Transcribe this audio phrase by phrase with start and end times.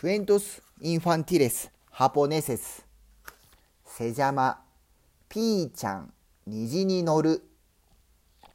[0.00, 2.82] Cuentos infantiles japoneses
[3.84, 4.56] se llama
[5.28, 6.14] ピーちゃん
[6.46, 7.42] 虹に乗る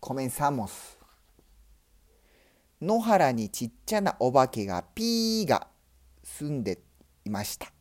[0.02, 0.98] Comenzamos
[2.82, 5.68] 野原にちっちゃなお化けがピーが
[6.24, 6.80] 住んで
[7.26, 7.72] いました。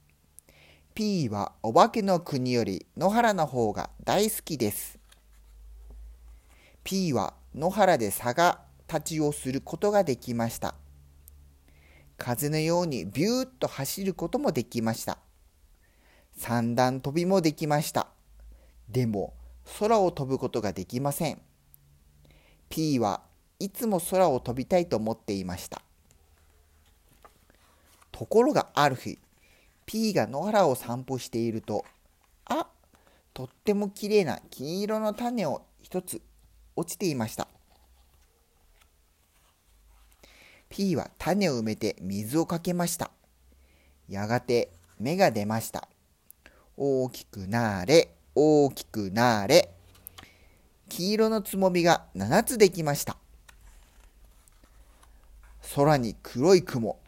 [0.94, 4.98] ピーはお化けの国より野原の方が大好きです。
[6.84, 10.74] ピーは野原で差が立ちをすることができました。
[12.24, 15.18] 風のようにビューッと走ることもできました。
[16.34, 18.06] 三段跳びもできました。
[18.88, 19.34] でも
[19.78, 21.42] 空を飛ぶことができません。
[22.70, 23.20] P は
[23.58, 25.82] いつも空を飛びたいと思っていました。
[28.10, 29.18] ところがある日、
[29.84, 31.84] P が野原を散歩していると、
[32.46, 32.68] あ
[33.34, 36.22] とってもきれいな金色の種を一つ
[36.74, 37.48] 落ちていました。
[40.74, 43.12] P は種を埋めて水をかけました。
[44.08, 45.88] やがて芽が出ました。
[46.76, 49.72] 大きくなれ、大きくなれ。
[50.88, 53.16] 黄色のつぼみが7つできました。
[55.76, 56.98] 空に黒い雲、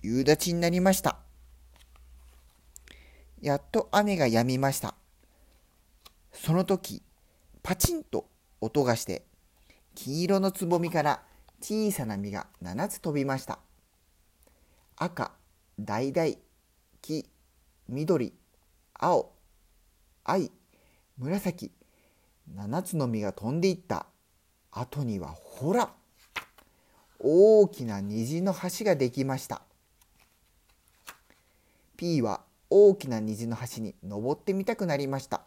[0.00, 1.18] 夕立ちになりました。
[3.40, 4.94] やっと雨が止みました。
[6.32, 7.02] その時、
[7.64, 8.28] パチンと
[8.60, 9.24] 音がして、
[9.96, 11.22] 黄色のつぼみから
[11.60, 13.58] 小さな実が7つ飛びました。
[14.96, 15.32] 赤、
[15.78, 16.38] 橙、
[17.02, 17.26] 黄、
[17.88, 18.32] 緑、
[18.94, 19.32] 青、
[20.24, 20.50] 藍、
[21.18, 21.70] 紫、
[22.54, 24.06] 7つの実が飛んでいった
[24.70, 25.90] 後にはほら
[27.18, 29.62] 大きな虹の橋ができました。
[31.96, 35.42] P は大きな虹の橋に登ってみたくなりました。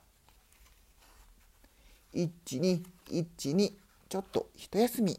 [2.13, 3.77] 一二一二
[4.09, 5.17] ちょっと一休み。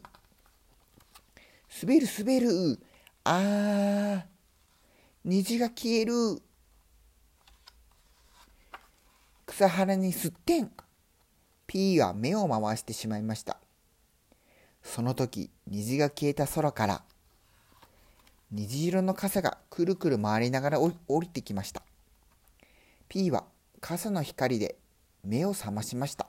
[1.81, 2.79] 滑る滑る。
[3.23, 4.23] あー
[5.25, 6.41] 虹が消える。
[9.45, 10.71] 草原にすってん。
[11.65, 13.57] P は目を回してしまいました。
[14.83, 17.03] その時、虹が消えた空から、
[18.51, 21.81] 虹色の傘がくるくる回りながら降りてきました。
[23.09, 23.45] P は
[23.79, 24.75] 傘の光で
[25.23, 26.27] 目を覚ましました。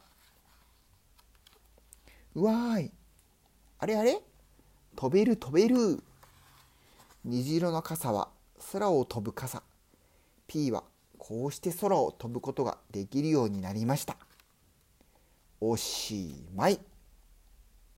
[2.35, 2.93] うわーい。
[3.79, 4.21] あれあれ？
[4.97, 6.03] 飛べる飛べる。
[7.25, 8.29] 虹色の傘は
[8.73, 9.63] 空を飛ぶ傘。
[10.47, 10.85] P は
[11.19, 14.17] こうして空を飛ぶことができるようになりました。
[15.61, 16.79] おしまい。